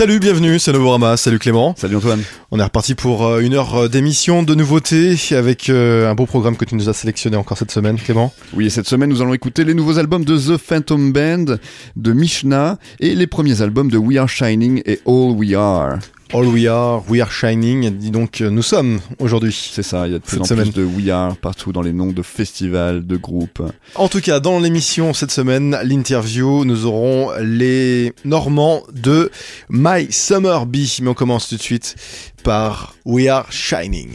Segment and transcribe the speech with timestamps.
[0.00, 1.74] Salut, bienvenue, c'est Novorama, salut Clément.
[1.76, 2.22] Salut Antoine.
[2.50, 6.56] On est reparti pour euh, une heure d'émission de nouveautés avec euh, un beau programme
[6.56, 8.32] que tu nous as sélectionné encore cette semaine, Clément.
[8.54, 11.56] Oui, et cette semaine, nous allons écouter les nouveaux albums de The Phantom Band,
[11.96, 15.98] de Mishna, et les premiers albums de We Are Shining et All We Are.
[16.32, 19.52] All We Are, We Are Shining, dis donc euh, nous sommes aujourd'hui.
[19.72, 20.70] C'est ça, il y a de plus Cette en semaine.
[20.72, 23.60] plus de We Are partout dans les noms de festivals, de groupes.
[23.96, 29.30] En tout cas, dans l'émission cette semaine, l'interview, nous aurons les Normands de
[29.70, 30.98] My Summer Bee.
[31.02, 31.96] Mais on commence tout de suite
[32.44, 34.14] par We Are Shining.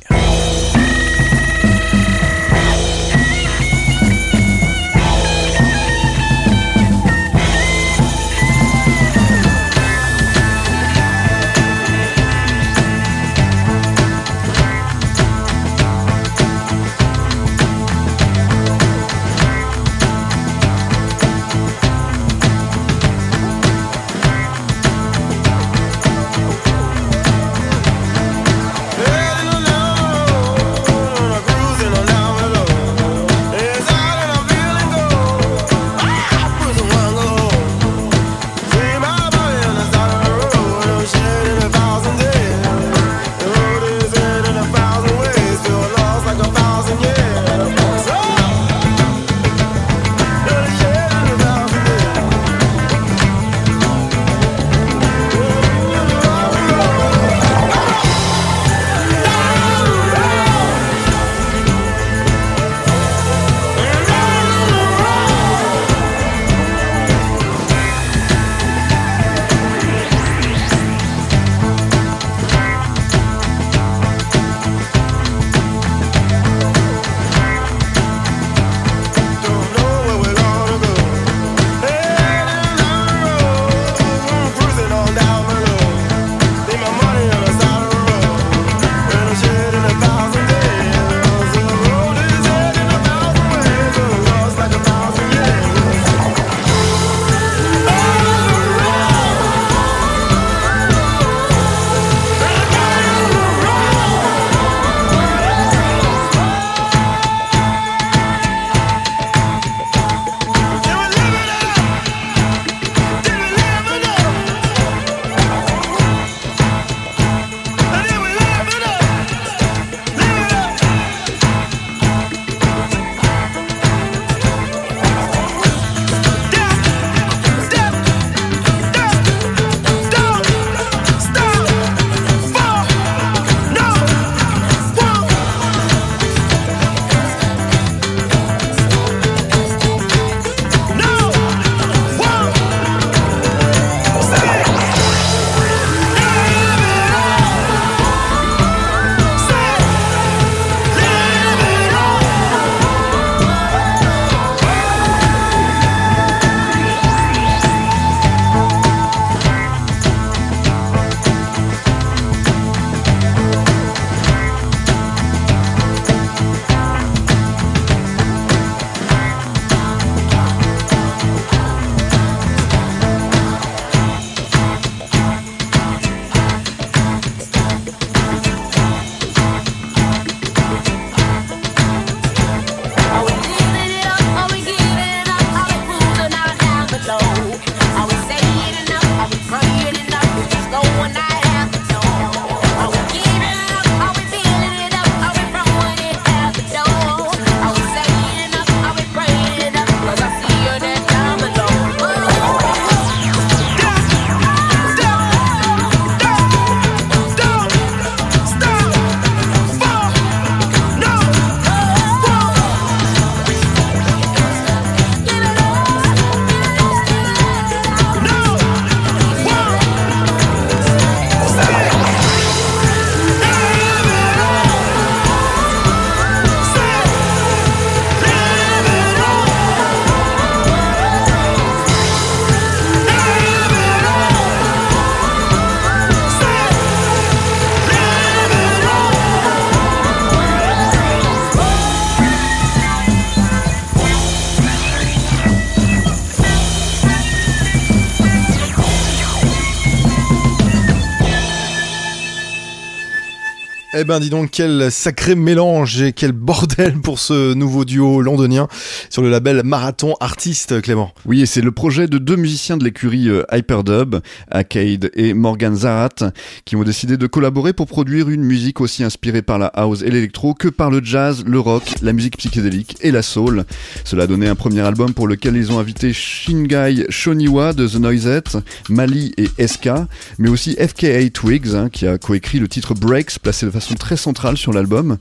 [253.97, 258.67] Eh ben dis donc quel sacré mélange et quel bordel pour ce nouveau duo londonien
[259.09, 261.13] sur le label Marathon Artiste Clément.
[261.25, 264.17] Oui et c'est le projet de deux musiciens de l'écurie euh, Hyperdub,
[264.51, 266.33] Arcade et Morgan Zarat,
[266.65, 270.11] qui ont décidé de collaborer pour produire une musique aussi inspirée par la house et
[270.11, 273.63] l'électro que par le jazz, le rock, la musique psychédélique et la soul.
[274.03, 277.95] Cela a donné un premier album pour lequel ils ont invité Shingai Shoniwa de The
[277.95, 278.57] Noisette,
[278.89, 279.89] Mali et SK,
[280.37, 284.17] mais aussi FKA Twigs hein, qui a coécrit le titre Breaks placé de façon très
[284.17, 285.17] centrale sur l'album.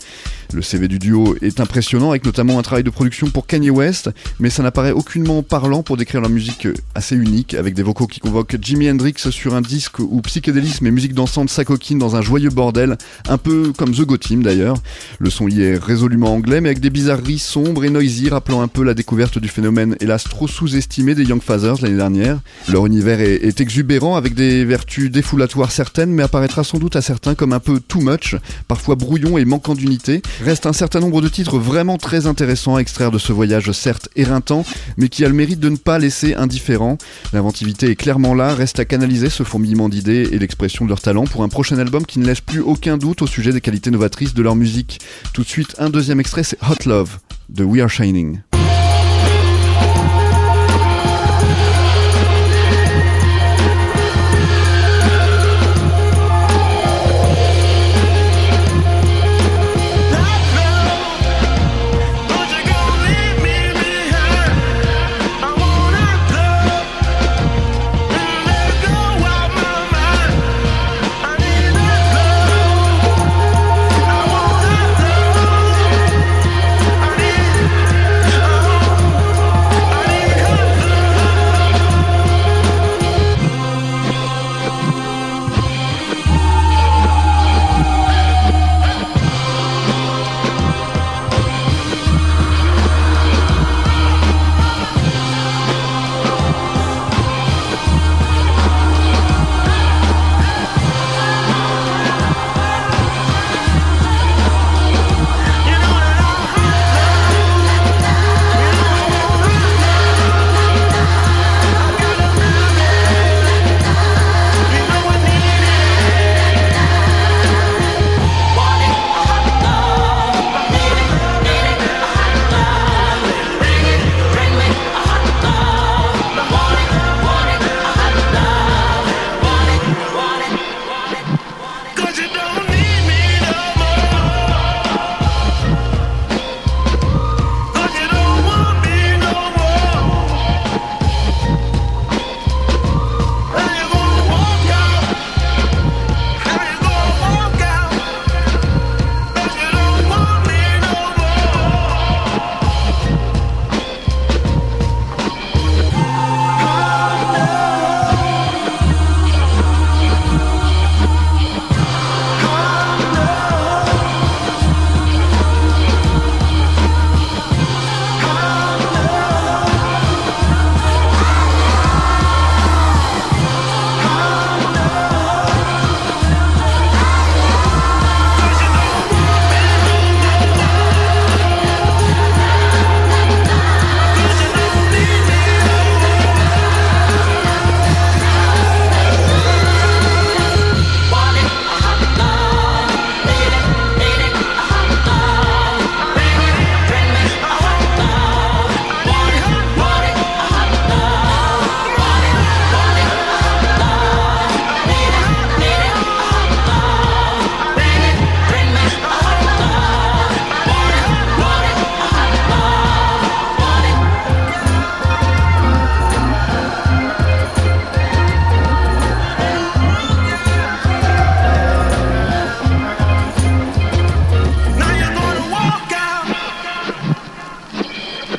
[0.52, 4.10] Le CV du duo est impressionnant avec notamment un travail de production pour Kanye West,
[4.38, 8.20] mais ça n'apparaît aucunement parlant pour décrire leur musique assez unique avec des vocaux qui
[8.20, 12.50] convoquent Jimi Hendrix sur un disque où psychédélisme et musique dansante s'acoquinent dans un joyeux
[12.50, 12.96] bordel,
[13.28, 14.76] un peu comme The Go Team d'ailleurs.
[15.18, 18.68] Le son y est résolument anglais mais avec des bizarreries sombres et noisy rappelant un
[18.68, 22.38] peu la découverte du phénomène hélas trop sous-estimé des Young Fathers l'année dernière.
[22.68, 27.02] Leur univers est, est exubérant avec des vertus défoulatoires certaines mais apparaîtra sans doute à
[27.02, 28.36] certains comme un peu too much,
[28.68, 30.22] parfois brouillon et manquant d'unité.
[30.44, 34.08] Reste un certain nombre de titres vraiment très intéressants à extraire de ce voyage certes
[34.16, 34.64] éreintant,
[34.96, 36.98] mais qui a le mérite de ne pas laisser indifférent.
[37.32, 41.24] L'inventivité est clairement là, reste à canaliser ce fourmillement d'idées et l'expression de leur talent
[41.24, 44.34] pour un prochain album qui ne laisse plus aucun doute au sujet des qualités novatrices
[44.34, 45.00] de leur musique.
[45.32, 47.18] Tout de suite, un deuxième extrait, c'est Hot Love
[47.48, 48.38] de We Are Shining.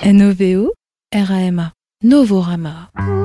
[0.06, 0.72] N-O-V-O,
[1.12, 3.25] R-A-M-A, Novorama.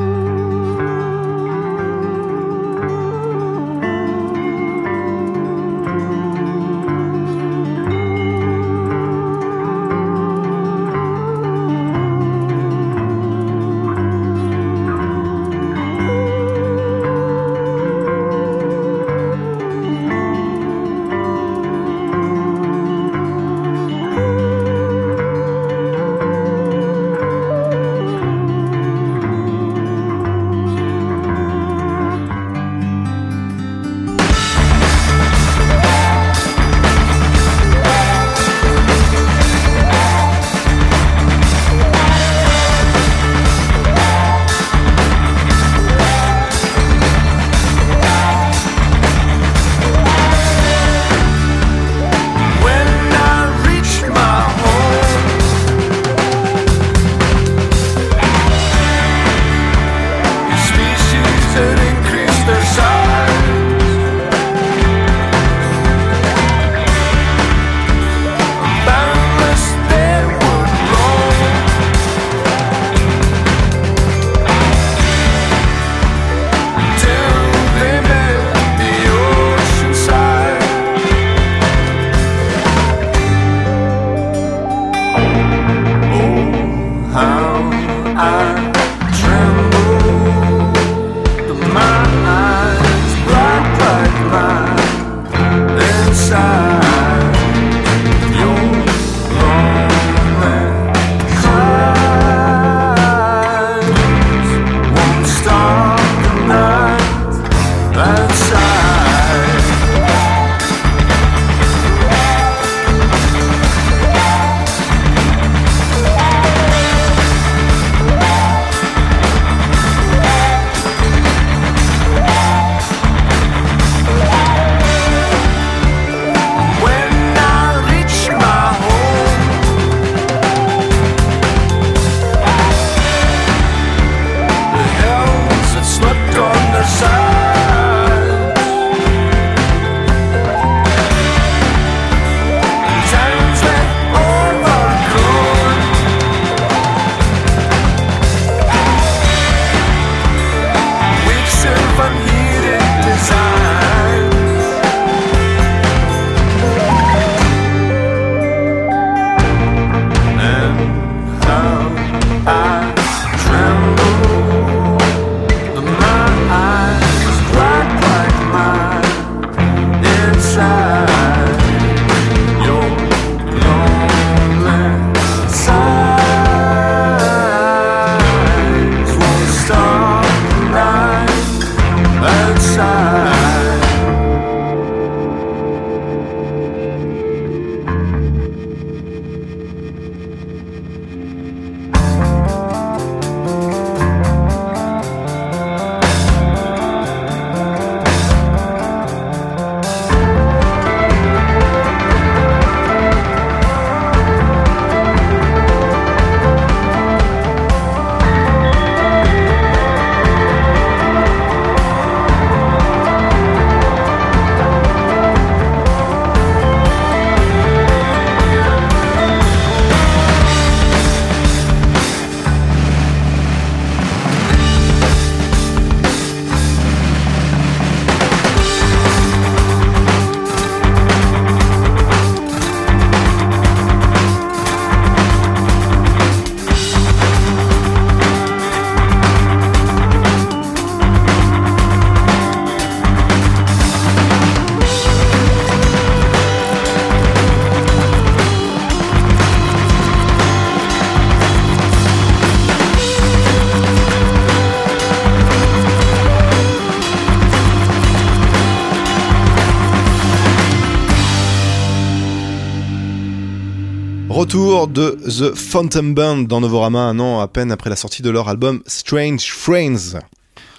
[264.86, 268.48] De The Phantom Band dans Novorama un an à peine après la sortie de leur
[268.48, 270.18] album Strange Friends.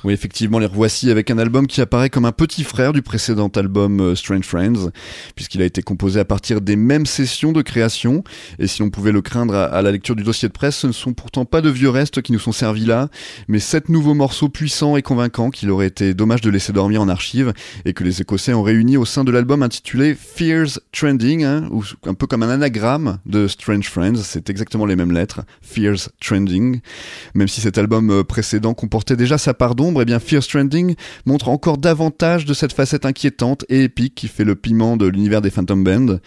[0.03, 3.51] Oui, effectivement, les revoici avec un album qui apparaît comme un petit frère du précédent
[3.55, 4.89] album euh, Strange Friends,
[5.36, 8.24] puisqu'il a été composé à partir des mêmes sessions de création.
[8.58, 10.91] Et si l'on pouvait le craindre à, la lecture du dossier de presse, ce ne
[10.91, 13.10] sont pourtant pas de vieux restes qui nous sont servis là,
[13.48, 17.08] mais sept nouveaux morceaux puissants et convaincants qu'il aurait été dommage de laisser dormir en
[17.08, 17.53] archive
[17.86, 21.84] et que les Écossais ont réunis au sein de l'album intitulé Fears Trending, hein, ou
[22.08, 24.24] un peu comme un anagramme de Strange Friends.
[24.24, 26.79] C'est exactement les mêmes lettres, Fears Trending.
[27.36, 30.41] Même si cet album euh, précédent comportait déjà sa part d'ombre, et eh bien Fear
[30.41, 30.95] Stranding
[31.25, 35.41] montre encore davantage de cette facette inquiétante et épique qui fait le piment de l'univers
[35.41, 36.17] des Phantom Band.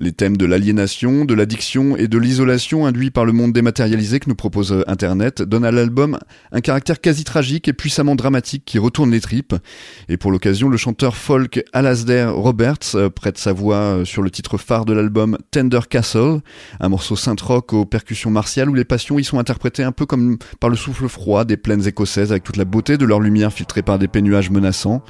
[0.00, 4.28] Les thèmes de l'aliénation, de l'addiction et de l'isolation induits par le monde dématérialisé que
[4.28, 6.18] nous propose euh, Internet donnent à l'album
[6.50, 9.54] un caractère quasi tragique et puissamment dramatique qui retourne les tripes.
[10.08, 14.30] Et pour l'occasion, le chanteur folk Alasdair Roberts euh, prête sa voix euh, sur le
[14.30, 16.40] titre phare de l'album Tender Castle,
[16.80, 20.06] un morceau synth rock aux percussions martiales où les passions y sont interprétées un peu
[20.06, 23.52] comme par le souffle froid des plaines écossaises avec toute la beauté de leur lumière
[23.52, 25.02] filtrée par des pénuages menaçants.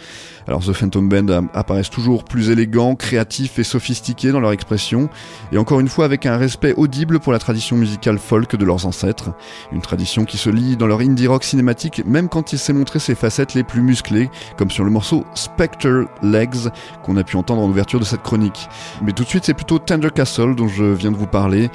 [0.49, 5.09] Alors The Phantom Band apparaissent toujours plus élégants, créatifs et sophistiqués dans leur expression,
[5.53, 8.87] et encore une fois avec un respect audible pour la tradition musicale folk de leurs
[8.87, 9.31] ancêtres,
[9.73, 12.99] une tradition qui se lie dans leur indie rock cinématique même quand il s'est montré
[12.99, 16.71] ses facettes les plus musclées, comme sur le morceau Spectre Legs
[17.03, 18.69] qu'on a pu entendre en ouverture de cette chronique.
[19.03, 21.71] Mais tout de suite c'est plutôt Tender Castle dont je viens de vous parler,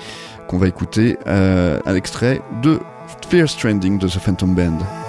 [0.48, 2.80] qu'on va écouter euh, un extrait de
[3.30, 5.07] Fear Stranding de The Phantom Band.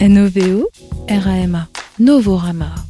[0.00, 0.70] N-O-V-O
[1.08, 1.68] R-A-M-A.
[1.98, 2.89] Novorama.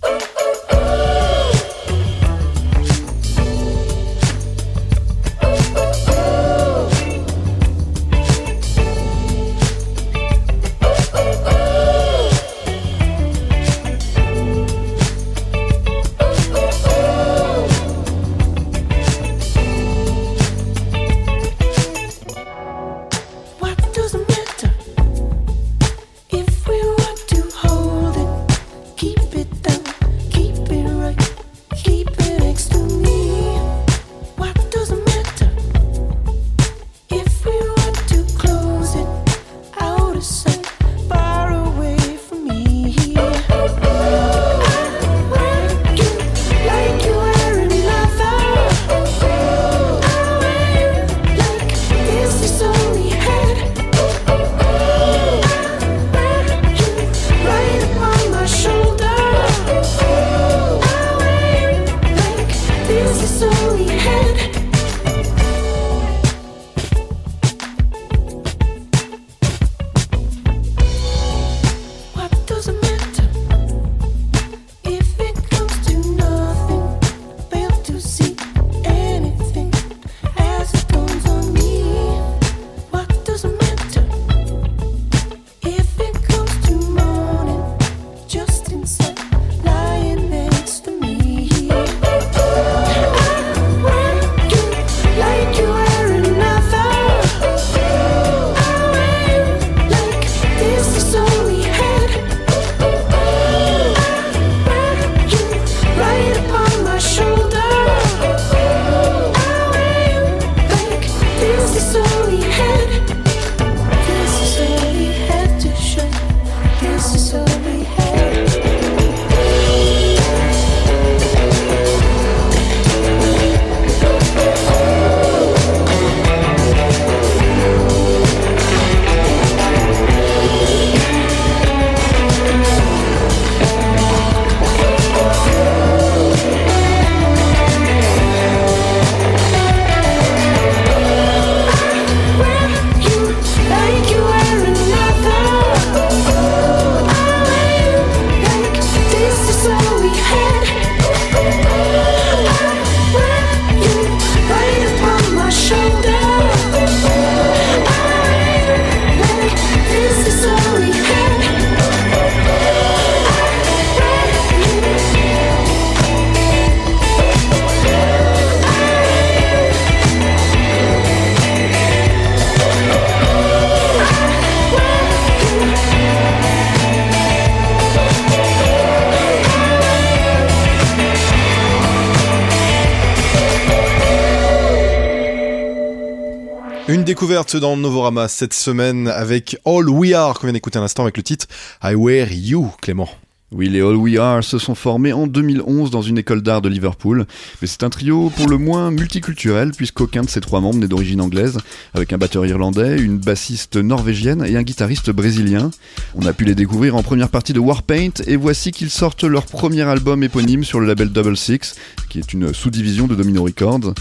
[187.20, 191.18] Découverte dans Novorama cette semaine avec All We Are qu'on vient d'écouter un instant avec
[191.18, 191.44] le titre
[191.84, 193.10] I Wear You, Clément.
[193.52, 196.68] Oui, les All We Are se sont formés en 2011 dans une école d'art de
[196.70, 197.26] Liverpool,
[197.60, 201.20] mais c'est un trio pour le moins multiculturel puisqu'aucun de ces trois membres n'est d'origine
[201.20, 201.58] anglaise,
[201.92, 205.72] avec un batteur irlandais, une bassiste norvégienne et un guitariste brésilien.
[206.14, 209.44] On a pu les découvrir en première partie de Warpaint et voici qu'ils sortent leur
[209.44, 211.74] premier album éponyme sur le label Double Six,
[212.08, 213.94] qui est une sous-division de Domino Records.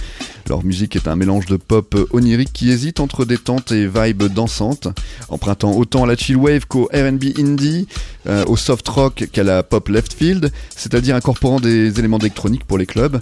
[0.49, 4.87] Leur musique est un mélange de pop onirique qui hésite entre détente et vibe dansante,
[5.29, 7.87] empruntant autant à la chill wave qu'au R&B indie,
[8.25, 12.79] euh, au soft rock qu'à la pop left field, c'est-à-dire incorporant des éléments d'électronique pour
[12.79, 13.19] les clubs.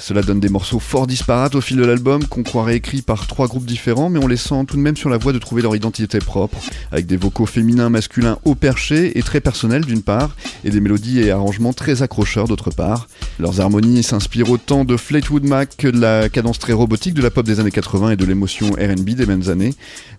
[0.00, 3.46] Cela donne des morceaux fort disparates au fil de l'album qu'on croirait écrits par trois
[3.46, 5.74] groupes différents, mais on les sent tout de même sur la voie de trouver leur
[5.76, 6.58] identité propre,
[6.92, 11.20] avec des vocaux féminins, masculins haut perchés et très personnels d'une part, et des mélodies
[11.20, 13.08] et arrangements très accrocheurs d'autre part.
[13.38, 17.30] Leurs harmonies s'inspirent autant de Fleetwood Mac que de la cadence très robotique de la
[17.30, 19.74] pop des années 80 et de l'émotion R&B des mêmes années.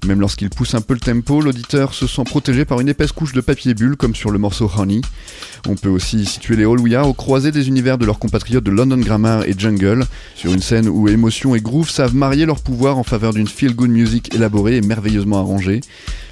[0.05, 3.33] Même lorsqu'ils poussent un peu le tempo, l'auditeur se sent protégé par une épaisse couche
[3.33, 5.01] de papier bulle comme sur le morceau Honey.
[5.67, 8.63] On peut aussi situer les All We Are au croisé des univers de leurs compatriotes
[8.63, 9.53] de London Grammar et
[10.35, 13.89] Sur une scène où émotion et groove savent marier leur pouvoir en faveur d'une feel-good
[13.89, 15.81] music élaborée et merveilleusement arrangée.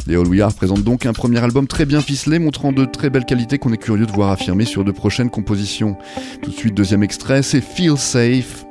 [0.06, 3.10] Les All We Are présentent donc un premier album très bien ficelé, montrant de très
[3.10, 5.96] belles qualités qu'on est curieux de voir affirmer sur de prochaines compositions.
[6.42, 8.66] Tout de suite, deuxième extrait, c'est Feel Safe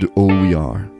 [0.00, 0.99] de All We Are.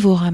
[0.00, 0.27] vos.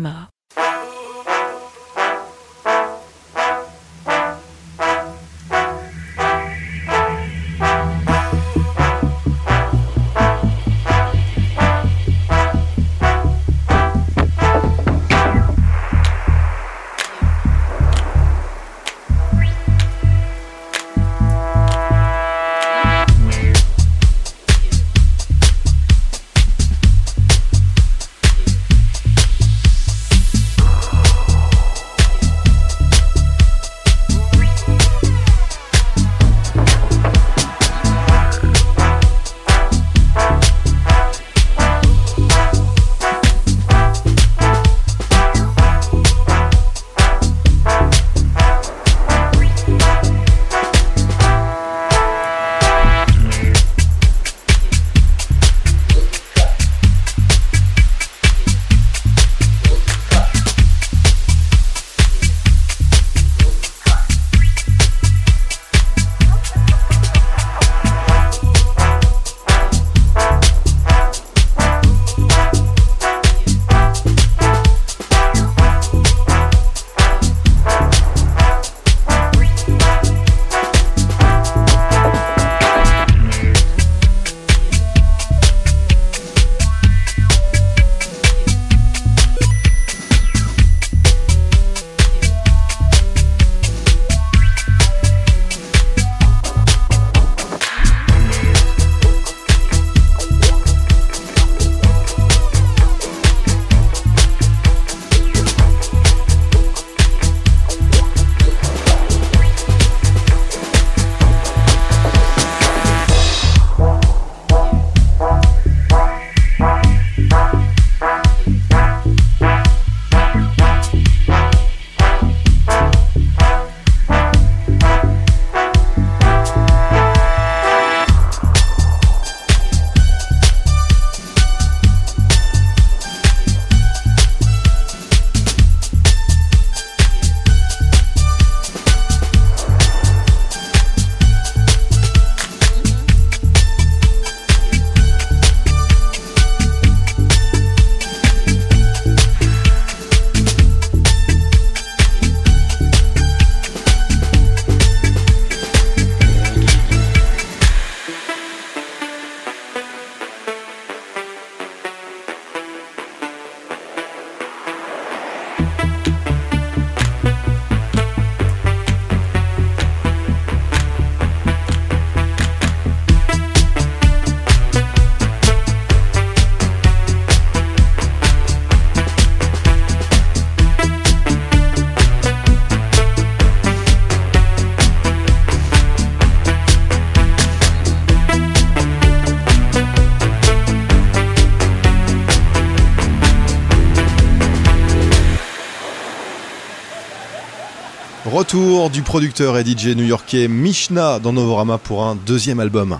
[199.05, 202.99] Producteur et DJ new-yorkais Mishna dans Novorama pour un deuxième album.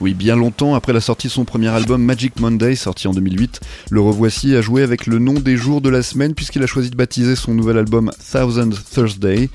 [0.00, 3.60] Oui, bien longtemps après la sortie de son premier album Magic Monday, sorti en 2008,
[3.90, 6.90] le revoici à jouer avec le nom des jours de la semaine puisqu'il a choisi
[6.90, 9.48] de baptiser son nouvel album Thousand Thursday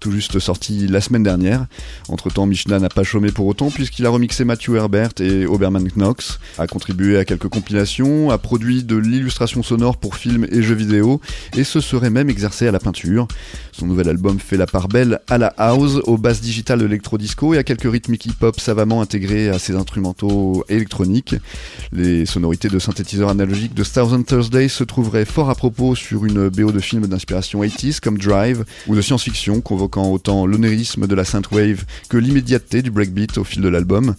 [0.00, 1.66] tout juste sorti la semaine dernière.
[2.08, 5.88] Entre temps, Mishna n'a pas chômé pour autant puisqu'il a remixé Matthew Herbert et Oberman
[5.88, 10.74] Knox, a contribué à quelques compilations, a produit de l'illustration sonore pour films et jeux
[10.74, 11.20] vidéo
[11.56, 13.26] et se serait même exercé à la peinture.
[13.72, 17.58] Son nouvel album fait la part belle à la house, aux basses digitales électro-disco et
[17.58, 21.34] à quelques rythmiques hip-hop savamment intégrés à ses instrumentaux électroniques.
[21.92, 26.48] Les sonorités de synthétiseurs analogiques de Thousand Thursday se trouveraient fort à propos sur une
[26.48, 31.24] BO de films d'inspiration 80s comme Drive ou de science-fiction convoquant autant l'onérisme de la
[31.24, 34.14] synthwave que l'immédiateté du breakbeat au fil de l'album.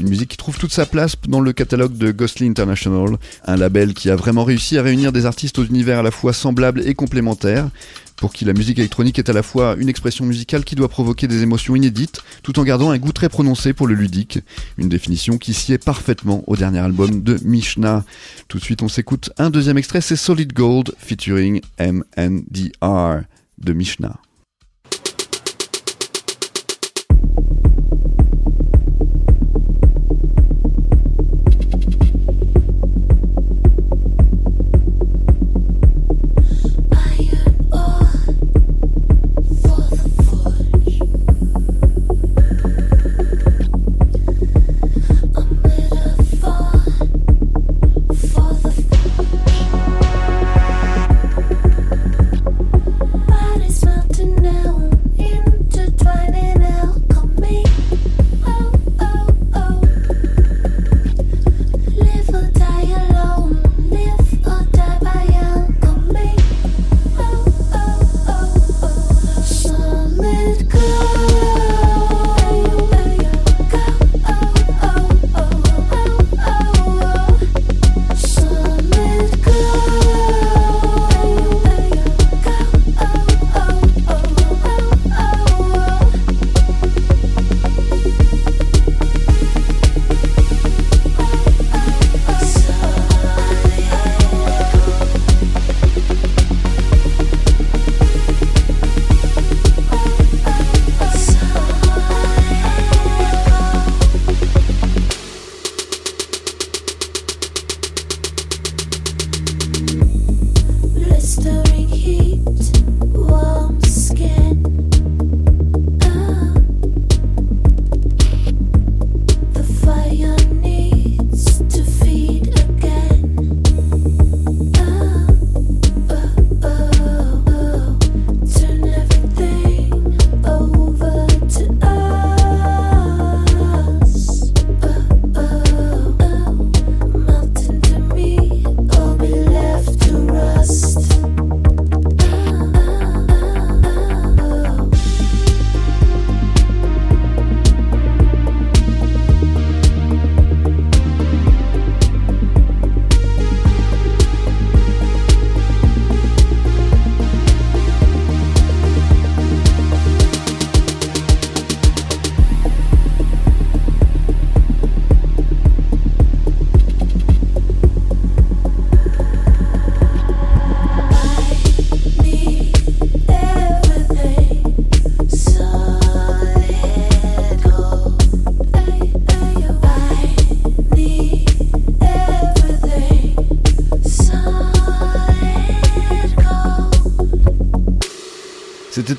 [0.00, 3.94] Une musique qui trouve toute sa place dans le catalogue de Ghostly International, un label
[3.94, 6.94] qui a vraiment réussi à réunir des artistes aux univers à la fois semblables et
[6.94, 7.68] complémentaires
[8.16, 11.28] pour qui la musique électronique est à la fois une expression musicale qui doit provoquer
[11.28, 14.40] des émotions inédites, tout en gardant un goût très prononcé pour le ludique.
[14.78, 18.04] Une définition qui sied parfaitement au dernier album de Mishna.
[18.48, 23.22] Tout de suite, on s'écoute un deuxième extrait, c'est Solid Gold featuring MNDR
[23.58, 24.16] de Mishna.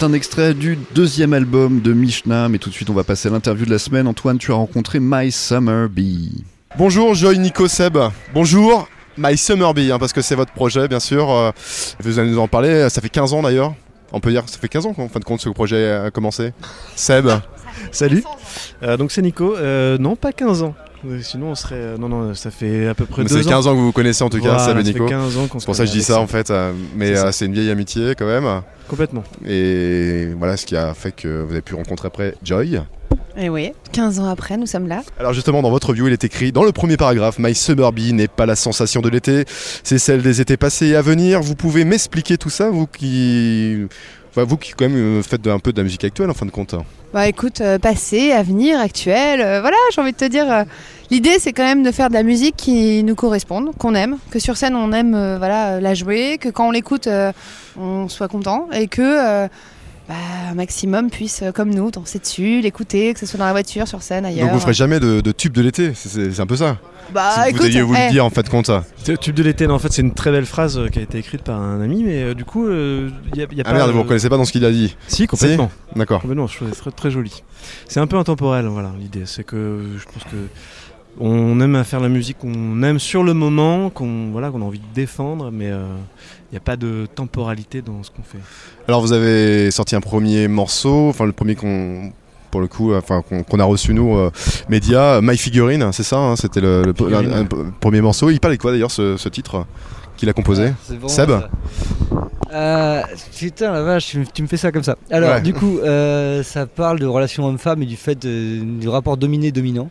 [0.07, 3.31] Un extrait du deuxième album de Mishna, mais tout de suite on va passer à
[3.31, 4.07] l'interview de la semaine.
[4.07, 6.45] Antoine, tu as rencontré My Summer Bee.
[6.77, 7.97] Bonjour Joy Nico Seb.
[8.33, 8.87] Bonjour
[9.17, 11.29] My Summer Bee, hein, parce que c'est votre projet bien sûr.
[11.29, 11.51] Euh,
[11.99, 13.75] vous allez nous en parler, ça fait 15 ans d'ailleurs.
[14.13, 16.09] On peut dire que ça fait 15 ans qu'en fin de compte ce projet a
[16.09, 16.53] commencé.
[16.95, 17.27] Seb,
[17.91, 18.23] Salut.
[18.83, 19.57] Euh, donc c'est Nico.
[19.57, 20.73] Euh, non, pas 15 ans.
[21.21, 21.75] Sinon on serait.
[21.75, 23.51] euh, non, non, ça fait à peu près mais 2 c'est ans.
[23.51, 25.07] 15 ans que vous vous connaissez en tout cas, Voilà, Seb et ça Nico.
[25.07, 26.71] fait 15 ans qu'on se C'est pour ça que je dis ça en fait, euh,
[26.95, 27.27] mais C'est ça.
[27.27, 28.61] euh, c'est une vieille amitié quand même.
[28.87, 29.23] Complètement.
[29.45, 32.75] Et voilà ce qui a fait que vous avez pu rencontrer après Joy.
[33.39, 35.03] Et Eh oui, 15 ans après, nous sommes là.
[35.19, 38.11] Alors justement, dans votre view, il est écrit dans le premier paragraphe, My Summer Bee
[38.13, 39.45] n'est pas la sensation de l'été,
[39.83, 41.41] c'est celle des étés passés et à venir.
[41.41, 43.85] Vous pouvez m'expliquer tout ça, vous qui,
[44.37, 46.75] enfin, vous qui euh, faites un peu de la musique actuelle en fin de compte.
[47.13, 50.65] Bah écoute, euh, passé, avenir, actuel, euh, voilà, j'ai envie de te dire.
[51.09, 54.39] L'idée, c'est quand même de faire de la musique qui nous corresponde, qu'on aime, que
[54.39, 57.07] sur scène on aime voilà, la jouer, que quand on l'écoute,
[57.79, 59.47] on soit content et que
[60.07, 60.15] bah,
[60.51, 63.87] un maximum puisse, euh, comme nous, danser dessus, l'écouter, que ce soit dans la voiture,
[63.87, 64.45] sur scène, ailleurs.
[64.47, 66.77] Donc vous ferez jamais de, de tube de l'été, c'est- un peu ça.
[67.13, 68.83] Bah, si vous écoute, alliez vous eh, le dire en fait compte ça.
[69.21, 71.17] Tube de l'été, non, en fait, c'est une très belle phrase euh, qui a été
[71.17, 73.73] écrite par un ami, mais euh, du coup, il y a, y a Ah pas.
[73.73, 74.95] merde, vous euh, reconnaissez pas dans ce qu'il a dit.
[75.07, 75.71] Si, complètement.
[75.95, 76.21] D'accord.
[76.21, 77.43] Complètement, je trouve ça très, très joli.
[77.87, 79.23] C'est un peu intemporel, voilà, l'idée.
[79.25, 80.37] C'est que je pense que
[81.19, 84.65] on aime à faire la musique qu'on aime sur le moment, qu'on voilà, qu'on a
[84.65, 85.71] envie de défendre, mais
[86.49, 88.37] il n'y a pas de temporalité dans ce qu'on fait.
[88.87, 92.11] Alors vous avez sorti un premier morceau, enfin le premier qu'on
[92.51, 94.31] pour le coup, enfin qu'on a reçu nous euh,
[94.69, 97.33] médias, My Figurine, c'est ça, hein, c'était le, le- Figurine.
[97.33, 98.29] un- un- premier morceau.
[98.29, 99.65] Il parlait de quoi d'ailleurs ce, ce titre
[100.15, 100.71] qu'il a composé
[101.01, 101.29] bon, Seb.
[102.53, 103.01] Euh,
[103.37, 104.95] Putain la vache, tu me- tu me fais ça comme ça.
[105.11, 105.41] Alors Ouais.
[105.41, 109.89] du coup, euh, ça parle de relation homme-femme et du fait de- du rapport dominé-dominant.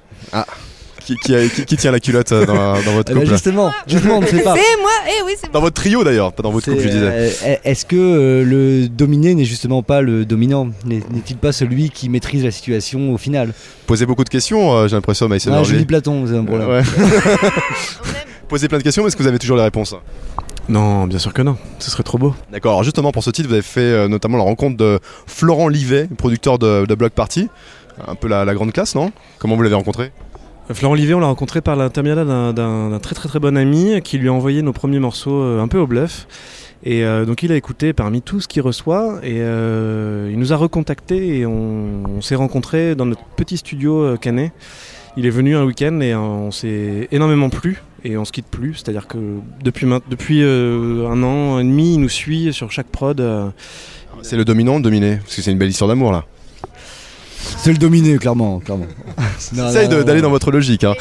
[1.06, 3.26] Qui, qui a- qui- qui tient la culotte euh, dans, dans votre Eh ben, couple
[3.32, 4.54] justement, justement, on ne sait pas.
[4.54, 7.00] C'est moi, eh oui, c'est Dans votre trio d'ailleurs, pas dans votre couple, je disais.
[7.44, 10.68] euh, Est-ce que euh, le dominé n'est justement pas le dominant?
[10.84, 13.54] N'est- N'est-il pas celui qui maîtrise la situation au final?
[13.86, 16.68] Posez beaucoup de questions, euh, j'ai l'impression, Summer Ah, Je lis Platon, c'est un problème.
[16.68, 16.82] Ouais.
[18.48, 19.94] Posez plein de questions, mais est-ce que vous avez toujours les réponses?
[20.68, 21.56] Non, bien sûr que non.
[21.78, 22.34] Ce serait trop beau.
[22.52, 25.68] D'accord, alors justement pour ce titre, vous avez fait euh, notamment la rencontre de Florent
[25.68, 27.48] Livet, producteur de, de Block Party.
[28.06, 29.10] Un peu la, la grande classe, non?
[29.38, 30.12] Comment vous l'avez rencontré?
[30.72, 34.28] Florent Olivier, on l'a rencontré par l'intermédiaire d'un- très très très bon ami qui lui
[34.28, 36.26] a envoyé nos premiers morceaux euh, un peu au bluff.
[36.82, 40.52] Et euh, donc il a écouté parmi tout ce qu'il reçoit et euh, il nous
[40.52, 44.52] a recontacté et on, s'est rencontrés dans notre petit studio canet.
[45.16, 48.74] Il est venu un week-end et on s'est énormément plu et on se quitte plus.
[48.74, 49.18] C'est-à-dire que
[49.62, 53.22] depuis, depuis un an et demi, il nous suit sur chaque prod.
[54.22, 56.24] C'est le dominant le dominé Parce que c'est une belle histoire d'amour là.
[57.58, 58.60] C'est le dominé, clairement.
[58.60, 58.86] clairement.
[60.04, 60.84] D'aller dans votre logique.
[60.84, 60.94] Hein.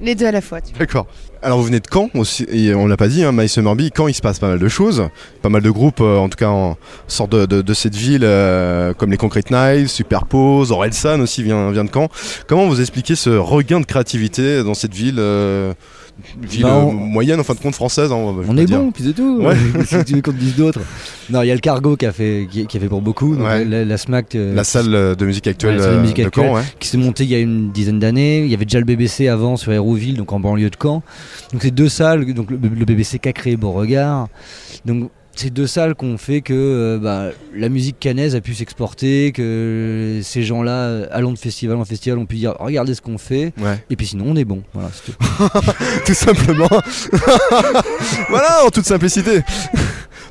[0.00, 0.58] Les deux à la fois.
[0.78, 1.06] D'accord.
[1.42, 3.90] Alors vous venez de Caen aussi, et on l'a pas dit, hein, My Summer Bee,
[3.96, 5.08] Caen il se passe pas mal de choses,
[5.42, 6.76] pas mal de groupes euh, en tout cas en
[7.08, 11.70] sorte de, de- de cette ville euh, comme les Concrete Knives, Superpose, Orelsan aussi vient,
[11.70, 12.08] vient de Caen.
[12.48, 15.72] Comment vous expliquez ce regain de créativité dans cette ville, euh,
[16.42, 18.16] ville euh, moyenne en fin de compte française hein,
[18.48, 18.78] On est dire.
[18.80, 19.40] bon, puis c'est tout.
[19.42, 19.54] Ouais.
[19.84, 20.80] si tu veux qu'on te dise d'autres.
[21.30, 23.36] Non, il y a le cargo qui a fait, qui, qui a fait pour beaucoup.
[23.36, 23.64] donc Ouais.
[23.64, 26.16] la, la SMAC euh, La salle euh, de musique actuelle Ouais, la salle de musique
[26.16, 26.46] de actuelle.
[26.46, 26.62] Caen, ouais.
[26.78, 28.44] qui s'est montée il y a une dizaine d'années.
[28.44, 31.02] Il y avait déjà le BBC avant sur Hérouville, donc en banlieue de Caen.
[31.52, 34.28] Donc c'est deux salles, donc le, le BBC qu'a créé Beauregard.
[34.84, 38.54] Donc c'est deux salles qui ont fait que euh, bah, la musique canaise a pu
[38.54, 43.02] s'exporter, que ces gens-là, euh, allant de festival en festival, ont pu dire regardez ce
[43.02, 43.52] qu'on fait.
[43.58, 43.82] Ouais.
[43.90, 44.62] Et puis sinon on est bon.
[44.72, 45.18] Voilà, c'est tout.
[46.06, 46.68] tout simplement.
[48.30, 49.42] voilà, en toute simplicité.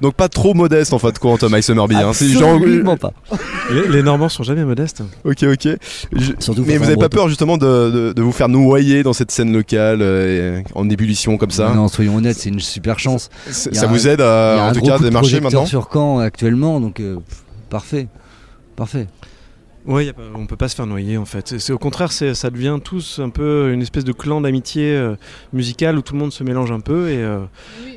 [0.01, 1.95] Donc pas trop modeste en fin de compte, My Summer Bee.
[1.95, 2.11] hein.
[2.13, 3.11] C'est genre- Absolument pas.
[3.71, 5.03] les, les Normands sont jamais modestes.
[5.23, 5.67] Ok, ok.
[6.13, 9.03] Je- Surtout Mais vous un avez pas peur justement de, de- de vous faire noyer
[9.03, 11.73] dans cette scène locale euh, en ébullition comme ça?
[11.73, 13.29] Non, soyons honnêtes, c'est une super chance.
[13.49, 15.39] Ça un- vous aide Il y à a en un tout gros cas de démarcher
[15.39, 15.65] maintenant?
[15.65, 18.07] sur Caen actuellement, donc euh, pff, parfait.
[18.75, 19.07] Parfait.
[19.87, 21.59] Ouais, y a pas- on peut pas se faire noyer en fait.
[21.59, 25.15] C'est- au contraire, c'est- ça devient tous un peu une espèce de clan d'amitié euh,
[25.53, 27.39] musicale où tout le monde se mélange un peu et, euh,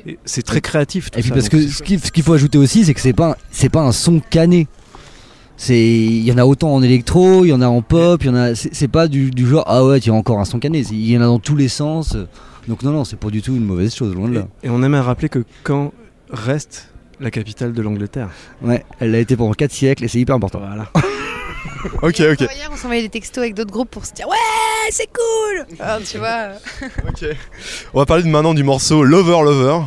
[0.05, 1.09] et c'est très créatif.
[1.09, 3.01] Tout Et puis ça, parce que ce qu'il ce qu'il faut ajouter aussi, c'est que
[3.01, 4.67] c'est pas un- c'est pas un son cané.
[5.57, 8.27] C'est il y en a autant en électro, il y en a en pop, il
[8.27, 10.45] y en a c'est c'est pas du, du genre ah ouais, tu as encore un
[10.45, 12.15] son cané, il y en a dans tous les sens.
[12.67, 14.47] Donc non non, c'est pas du tout une mauvaise chose loin de là.
[14.63, 15.91] Et, et on aime à rappeler que Caen
[16.29, 18.29] reste la capitale de l'Angleterre.
[18.61, 20.59] Ouais, elle l'a été pendant 4 siècles et c'est hyper important.
[20.59, 20.89] Voilà.
[22.01, 22.39] Ok, ok.
[22.41, 24.35] Hier, on s'envoyait des textos avec d'autres groupes pour se dire Ouais,
[24.91, 26.49] c'est cool Alors, Tu vois,
[27.07, 27.25] ok.
[27.93, 29.79] On va parler de maintenant du morceau Lover Lover.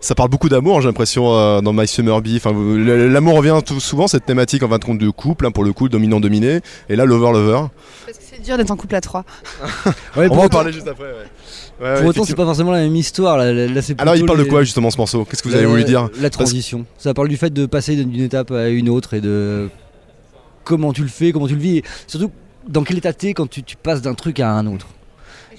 [0.00, 2.36] Ça parle beaucoup d'amour, j'ai l'impression, euh, dans My Summer Bee.
[2.36, 5.62] Enfin, L'amour revient tout souvent, cette thématique en fin de compte de couple, hein, pour
[5.62, 6.60] le coup, dominant-dominé.
[6.88, 7.66] Et là, Lover Lover.
[8.06, 9.24] parce que c'est dur d'être en couple à trois.
[10.16, 11.96] Ouais, On pour va en parler juste après, ouais.
[12.00, 13.36] Pour autant, c'est pas forcément la même histoire.
[13.38, 15.24] Là, là- là, c'est Alors, il parle de quoi justement ce morceau?
[15.24, 16.08] Qu'est-ce que vous avez voulu dire?
[16.20, 16.84] La transition.
[16.98, 19.68] Ça parle du fait de passer d'une étape à une autre et de
[20.70, 21.78] comment tu le fais, comment tu le vis.
[21.78, 22.30] Et surtout,
[22.68, 24.86] dans quel état t'es quand tu, tu passes d'un truc à un autre.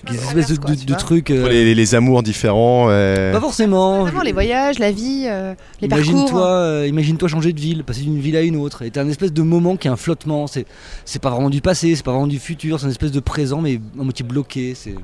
[0.10, 1.30] Des espèces de, de- de trucs.
[1.30, 2.88] euh, les, les- les amours différents.
[2.90, 4.02] euh, Pas forcément.
[4.02, 6.08] Vraiment, les voyages, la vie, euh, les parcours.
[6.10, 8.82] Imagine-toi, euh, imagine-toi changer de ville, passer d'une ville à une autre.
[8.82, 10.48] Et t'as un espèce de moment qui est un flottement.
[10.48, 10.66] C'est,
[11.06, 13.62] c'est pas vraiment du passé, c'est pas vraiment du futur, c'est une espèce de présent,
[13.62, 14.74] mais à moitié bloqué.
[14.76, 14.96] C'est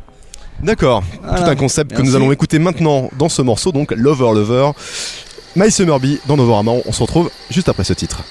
[0.64, 1.03] D'accord.
[1.22, 1.43] Voilà.
[1.43, 4.72] Tout un concept que nous allons écouter maintenant dans ce morceau, donc Lover Lover.
[5.55, 6.72] My Summer Bee dans Novorama.
[6.88, 8.24] On se retrouve juste après ce titre.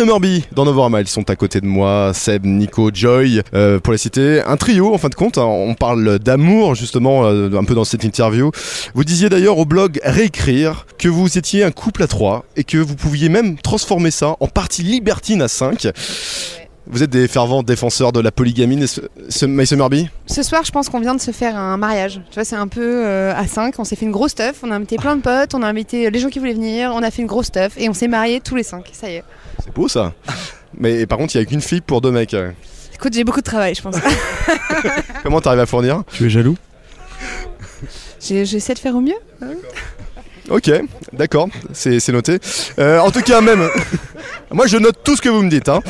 [0.00, 3.80] My Summer Bee dans Novorama, ils sont à côté de moi, Seb, Nico, Joy, euh,
[3.80, 4.40] pour les citer.
[4.40, 5.44] Un trio en fin de compte, hein.
[5.44, 8.50] on parle d'amour justement euh, un peu dans cette interview.
[8.94, 12.78] Vous disiez d'ailleurs au blog Réécrire que vous étiez un couple à trois et que
[12.78, 15.88] vous pouviez même transformer ça en partie libertine à 5.
[16.92, 20.64] Vous êtes des fervents défenseurs de la polygamie, n'est-ce- ce- My Summer Bee Ce soir,
[20.64, 22.20] je pense qu'on vient de se faire un mariage.
[22.30, 23.78] Tu vois, c'est un peu euh, à 5.
[23.78, 24.56] On s'est fait une grosse stuff.
[24.64, 25.54] On a invité plein de potes.
[25.54, 26.90] On a invité les gens qui voulaient venir.
[26.94, 27.74] On a fait une grosse stuff.
[27.76, 28.90] Et on s'est mariés tous les 5.
[28.92, 29.24] Ça y est.
[29.64, 30.12] C'est beau ça.
[30.76, 32.34] Mais par contre, il y a qu'une fille pour deux mecs.
[32.94, 33.94] Écoute, j'ai beaucoup de travail, je pense.
[35.22, 36.02] Comment t'arrives à fournir?
[36.12, 36.56] Tu es jaloux?
[38.20, 39.14] J'essaie de faire au mieux.
[40.50, 40.70] Ok,
[41.12, 42.38] d'accord, c'est c'est noté.
[42.78, 43.68] Euh, en tout cas, même,
[44.50, 45.68] moi je note tout ce que vous me dites.
[45.68, 45.80] Hein.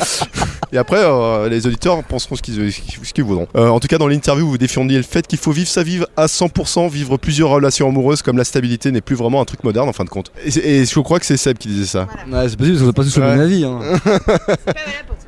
[0.72, 3.48] Et après, euh, les auditeurs penseront ce qu'ils ce qu'ils voudront.
[3.56, 6.00] Euh, en tout cas, dans l'interview, vous défendiez le fait qu'il faut vivre sa vie
[6.16, 9.88] à 100%, vivre plusieurs relations amoureuses, comme la stabilité n'est plus vraiment un truc moderne
[9.88, 10.30] en fin de compte.
[10.44, 12.06] Et, je crois que c'est Seb qui disait ça.
[12.30, 13.64] Ouais, c'est possible, parce qu'on n'a pas tous le même avis.
[13.64, 13.80] Hein.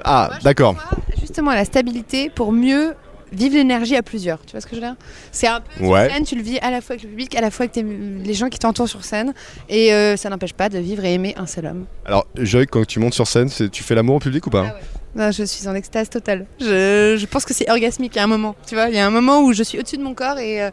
[0.05, 0.74] Ah, d'accord.
[1.20, 2.95] Justement, la stabilité pour mieux
[3.32, 4.45] vivre l'énergie à plusieurs.
[4.45, 4.97] Tu vois ce que je veux dire?
[5.30, 6.11] C'est un peu Ouais.
[6.11, 7.82] scène, tu le vis à la fois avec le public, à la fois avec tes-
[7.84, 9.32] les gens qui t'entourent sur scène.
[9.68, 11.84] Et euh, ça n'empêche pas de vivre et aimer un seul homme.
[12.05, 14.66] Alors, Joy, quand tu montes sur scène, c'est- tu fais l'amour au public ou pas?
[14.76, 14.80] Ah
[15.15, 16.47] Non, je suis en extase totale.
[16.61, 18.13] Je, je pense que c'est orgasmique.
[18.15, 19.79] Il y a un moment, tu vois, il y a un moment où je suis
[19.79, 20.71] au-dessus de mon corps et euh,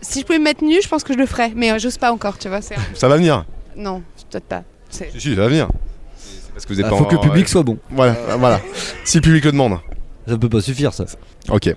[0.00, 1.52] si je pouvais me mettre nue, je pense que je le ferais.
[1.54, 2.60] Mais euh, j'ose pas encore, tu vois.
[2.60, 3.44] c'est Ça va venir.
[3.76, 4.62] Non, peut-être pas.
[4.90, 5.68] C'est- Si, si, ça va venir.
[6.16, 7.78] C'est Parce que vous êtes Il pas faut que le public soit bon.
[7.90, 8.60] Voilà, voilà.
[9.04, 9.78] Si le public le demande.
[10.26, 11.04] Ça peut pas suffire, ça.
[11.50, 11.74] Ok.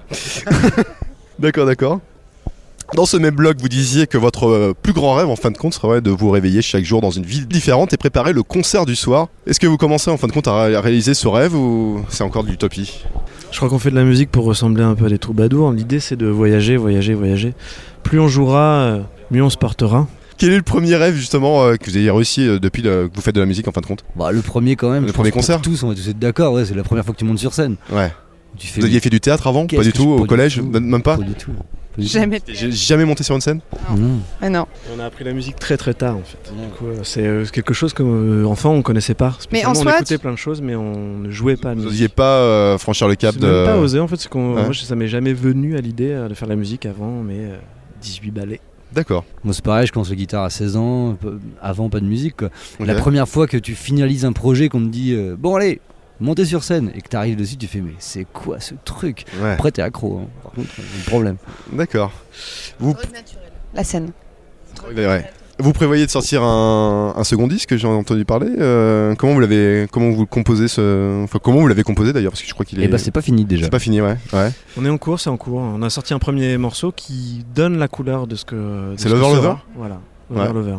[1.39, 1.99] d'accord, d'accord.
[2.95, 5.57] Dans ce même blog, vous disiez que votre euh, plus grand rêve, en fin de
[5.57, 8.85] compte, serait de vous réveiller chaque jour dans une ville différente et préparer le concert
[8.85, 9.27] du soir.
[9.45, 12.01] Est-ce que vous commencez, en fin de compte, à ré- à réaliser ce rêve ou
[12.09, 13.03] c'est encore de l'utopie?
[13.51, 15.71] Je crois qu'on fait de la musique pour ressembler un peu à des troubadours.
[15.71, 17.53] L'idée c'est de voyager, voyager, voyager.
[18.03, 18.99] Plus on jouera, euh,
[19.31, 20.07] mieux on se portera.
[20.37, 23.15] Quel est le premier rêve, justement, euh, que vous ayez réussi euh, depuis le- que
[23.15, 24.05] vous faites de la musique, en fin de compte?
[24.15, 25.05] Bah, le premier quand même.
[25.05, 26.53] Le premier concert Tous, on va tous être d'accord.
[26.53, 27.75] Ouais, c'est la première fois que tu montes sur scène.
[27.91, 28.11] Ouais.
[28.57, 28.79] Tu fais.
[28.79, 29.65] Vous aviez fait du théâtre avant?
[29.67, 31.17] Pas du tout, au collège même pas?
[31.17, 31.51] Pas du tout.
[31.97, 32.39] Jamais.
[32.47, 33.59] J'ai jamais monté sur une scène?
[33.95, 34.19] Non.
[34.41, 34.65] Ah non.
[34.95, 36.37] On a appris la musique très très tard en fait.
[36.77, 39.35] Coup, euh, c'est euh, quelque chose que euh, enfant on connaissait pas.
[39.51, 41.69] Mais en on écoutait tu- plein de choses mais on ne jouait pas.
[41.69, 41.93] à la Vous musique.
[41.93, 43.47] n'osiez pas euh, franchir le cap de.
[43.47, 44.63] même pas osé en fait, c'est qu'on, Ouais.
[44.65, 47.37] moi ça m'est jamais venu à l'idée euh, de faire de la musique avant, mais
[47.39, 47.57] euh,
[48.01, 48.61] 18 ballets.
[48.93, 49.25] D'accord.
[49.43, 51.17] Moi, c'est pareil, je commence la guitare à 16 ans.
[51.61, 52.37] Avant, pas de musique.
[52.37, 52.49] Quoi.
[52.79, 55.81] La première fois que tu finalises un projet, qu'on te dit euh, Bon, allez,
[56.19, 59.25] montez sur scène, et que tu arrives dessus, tu fais Mais c'est quoi ce truc
[59.41, 59.51] Ouais.
[59.51, 60.19] Après, t'es accro.
[60.23, 60.27] hein.
[60.43, 61.37] Par contre, c'est un problème.
[61.71, 62.11] D'accord.
[62.79, 62.95] Vous
[63.73, 64.11] La scène.
[64.95, 65.29] Ouais.
[65.59, 68.47] Vous prévoyez de sortir un, un second disque, j'ai entendu parler.
[68.59, 72.31] euh, comment vous l'avez, comment vous le composez ce, enfin comment vous l'avez composé d'ailleurs,
[72.31, 72.85] parce que je crois qu'il est.
[72.85, 73.63] Et bah, c'est pas fini déjà.
[73.63, 74.17] c'est pas fini, ouais.
[74.33, 74.51] ouais.
[74.77, 75.57] On est en cours, c'est en cours.
[75.59, 78.93] On a sorti un premier morceau qui donne la couleur de ce que.
[78.97, 79.35] C'est ce Lover.
[79.35, 79.99] Lover Voilà.
[80.29, 80.45] Ouais.
[80.45, 80.77] Lover Lover.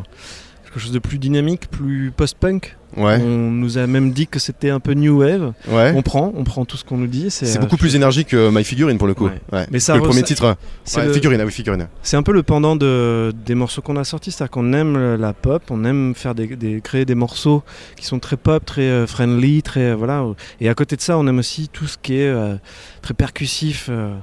[0.79, 2.77] Quelque chose de plus dynamique, plus post-punk.
[2.97, 3.21] Ouais.
[3.21, 5.53] On nous a même dit que c'était un peu new wave.
[5.67, 5.93] Ouais.
[5.97, 7.31] On prend, on prend tout ce qu'on nous dit.
[7.33, 9.27] C'est euh, beaucoup plus énergique que My Figurine pour le coup.
[9.27, 9.41] Ouais.
[9.53, 9.67] Ouais.
[9.73, 10.57] Mais ça Que le premier titre.
[10.85, 11.89] c'est Ouais, le- Figurine, ah oui, Figurine.
[12.05, 15.33] C'est un peu le pendant de, des morceaux qu'on a sortis, c'est-à-dire qu'on aime la
[15.33, 17.65] pop, on aime faire des, des- créer des morceaux
[17.97, 20.25] qui sont très pop, très euh, friendly, très euh, voilà.
[20.61, 22.55] Et à côté de ça, on aime aussi tout ce qui est euh,
[23.03, 24.15] très percussif, euh,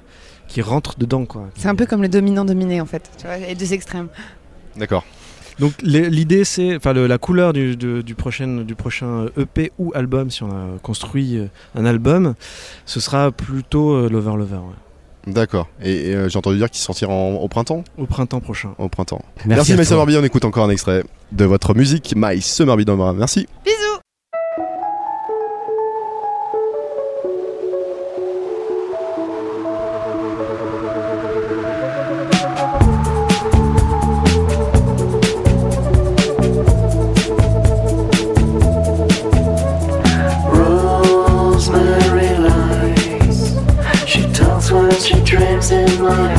[0.48, 1.50] qui rentre dedans quoi.
[1.58, 3.12] C'est un peu comme le dominant-dominé en fait.
[3.18, 4.08] Tu vois, les deux extrêmes.
[4.78, 5.06] D'accord.
[5.60, 9.92] Donc l'idée c'est, enfin le- la couleur du, de- du prochain du prochain EP ou
[9.96, 12.34] album, si on a construit euh, un album,
[12.86, 15.34] ce sera plutôt euh, Lover Lover, ouais.
[15.34, 15.68] D'accord.
[15.82, 17.84] Et, et, euh, j'ai entendu dire qu'il sortira en- au printemps?
[17.98, 18.76] au printemps prochain.
[18.78, 19.24] Au printemps.
[19.46, 20.18] Merci, Merci, Bee.
[20.18, 22.86] On écoute encore un extrait de votre musique, My Summer Bee.
[22.86, 23.48] dans- Merci.
[23.66, 24.00] Bisous
[45.68, 46.35] to glory.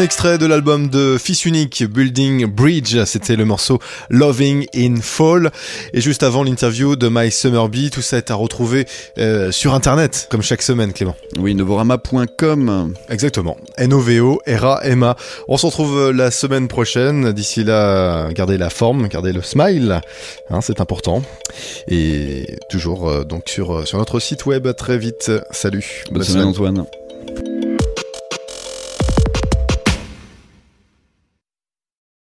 [0.00, 5.50] Un extrait de l'album de Fils Unique, Building Bridge, c'était le morceau Loving in Fall.
[5.92, 8.86] Et juste avant l'interview de My Summer Bee, tout ça est à retrouver
[9.18, 11.14] euh, sur internet, comme chaque semaine, Clément.
[11.38, 12.94] Oui, novorama.com.
[13.10, 13.58] Exactement.
[13.76, 15.16] N-O-V-O, R-A-M-A.
[15.48, 17.32] On se retrouve euh, la semaine prochaine.
[17.32, 20.00] D'ici là, gardez la forme, gardez le smile.
[20.48, 21.22] Hein, c'est important.
[21.88, 24.66] Et toujours euh, donc sur, sur notre site web.
[24.66, 25.30] À très vite.
[25.50, 26.04] Salut.
[26.10, 26.86] Bonne semaine, Antoine.